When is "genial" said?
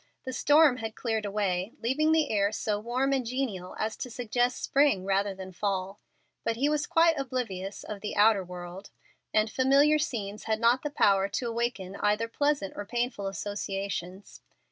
3.23-3.75